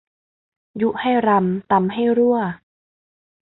[0.81, 2.37] ยุให้รำ ตำให้รั่ว